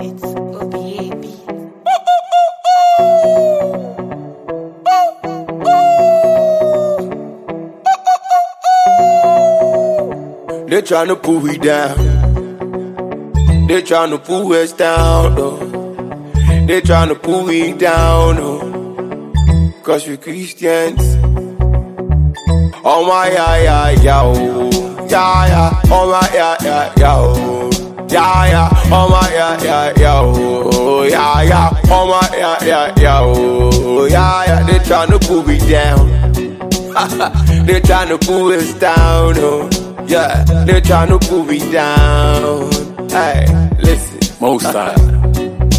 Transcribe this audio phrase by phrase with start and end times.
[0.00, 1.22] It's OBAB.
[10.68, 11.96] They tryna pull we down.
[13.66, 15.56] They tryna pull us down, though.
[16.66, 19.82] They tryna pull we down, oh.
[19.82, 21.00] Cause we Christians.
[22.84, 25.06] Oh my, yeah, yeah, yeah, oh.
[25.10, 25.82] Yeah, yeah.
[25.86, 27.67] Oh my, yeah, yeah, yeah, oh.
[28.10, 28.68] Yeah, yeah.
[28.90, 31.02] Oh my, yeah, yeah, yeah, oh.
[31.02, 31.70] Yeah, yeah.
[31.90, 34.06] Oh my, yeah, yeah, yeah, oh.
[34.06, 34.62] Yeah, yeah.
[34.64, 36.08] They tryna pull me down.
[37.66, 39.68] they tryna pull us down, oh.
[40.06, 42.70] Yeah, they tryna pull me down.
[43.10, 43.46] Hey,
[43.80, 44.18] listen.
[44.40, 44.94] Most High,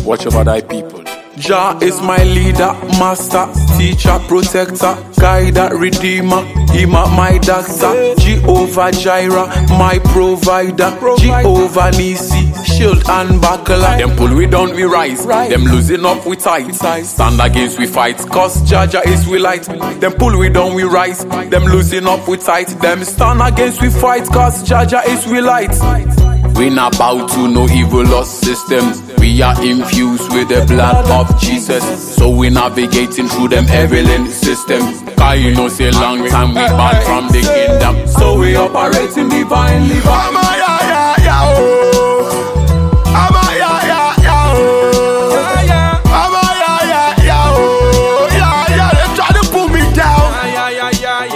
[0.04, 1.04] watch over thy people.
[1.38, 3.48] Jah is my leader, master,
[3.80, 6.44] teacher, protector, guider, redeemer.
[6.76, 9.48] Him my doctor, Jehovah Jireh,
[9.80, 13.98] my provider, Jehovah Nissi, shield and buckler.
[13.98, 15.26] Them pull we down, we rise.
[15.26, 16.76] Them losing up, we tight.
[17.06, 18.18] Stand against, we fight.
[18.18, 19.64] Cause Jah Jah is we light.
[20.02, 21.26] Them pull we down, we rise.
[21.26, 22.68] Them losing up, we tight.
[22.82, 24.28] Them stand against, we fight.
[24.28, 25.74] Cause Jah Jah is we light.
[26.60, 29.02] We not bow to no evil lost systems.
[29.18, 31.84] We are infused with the blood of Jesus.
[32.18, 35.02] So we navigating through them evilin systems.
[35.18, 38.06] Cause you know say long time we banned from the kingdom.
[38.10, 40.02] So we operating divinely.
[40.04, 42.28] I'm a yeah, yeah, yeah, oh.
[43.08, 45.32] I'm a yeah, yeah, yeah, oh.
[46.12, 48.28] I'm a yeah, yeah, yeah, oh.
[48.36, 50.28] Yeah, yeah, they tryna pull me down.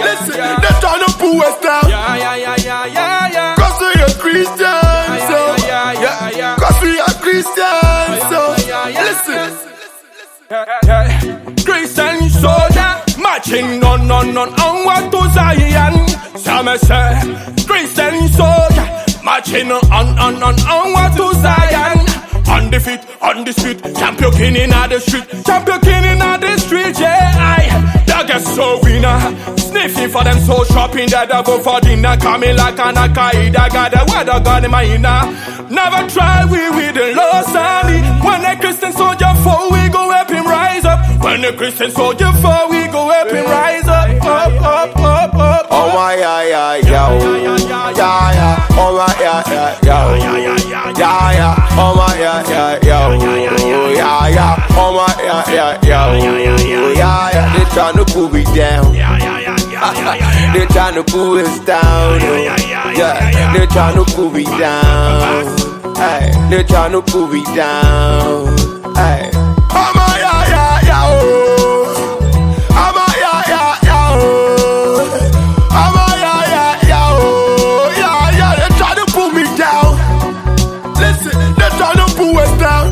[0.04, 1.56] Listen, they tryna pull us
[7.34, 7.54] we are
[8.06, 8.42] Christians, so.
[9.02, 9.50] Listen.
[11.64, 12.90] Christian soldier,
[13.20, 16.08] marching on, on, on, onward to Zion.
[16.38, 17.14] Some say,
[17.66, 18.86] Christian soldier,
[19.24, 21.98] marching on, on, on, onward to Zion.
[22.46, 26.56] On the feet, on the street, champion king in the street, champion king in the
[26.58, 29.18] street, yeah, I, that get so winner.
[29.58, 33.90] Sniffing for them so shopping that I go for dinner, coming like an Al-Qaeda, got
[33.90, 35.53] the weather gun in my inner.
[35.74, 38.00] Never try we with the lost army.
[38.24, 41.00] When a Christian soldier fall, we go help him rise up.
[41.22, 45.66] When a Christian soldier fall, we go help him rise up, up, up, up, up.
[45.70, 47.56] Oh my yeah yeah yeah oh yeah
[47.90, 50.54] yeah oh my yeah yeah yeah oh yeah
[50.98, 53.12] yeah oh my yeah yeah yeah oh
[53.94, 56.14] yeah yeah oh my yeah yeah yeah oh
[56.94, 58.92] yeah yeah they tryna pull me down
[60.54, 62.63] they tryna pull us down oh
[62.96, 65.44] yeah they tryna pull me down.
[65.96, 68.46] Hey they tryna pull me down.
[68.94, 69.30] Hey.
[69.34, 72.20] Oh my yeah yeah yeah oh.
[72.70, 74.98] I'm a yeah yeah yeah oh.
[75.70, 77.94] I'm a yeah yeah yeah oh.
[77.96, 79.90] Yeah yeah they tryna pull me down.
[81.02, 82.86] Listen they tryna pull us down.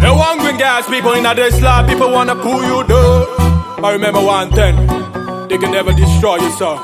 [0.00, 3.26] Hey, one green gas people in this lab, people wanna pull you down.
[3.80, 4.76] But remember one thing,
[5.48, 6.80] they can never destroy you, so it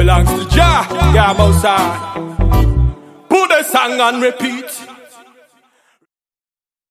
[0.00, 1.34] belongs to Jah, yeah.
[3.28, 4.99] Put the song on repeat.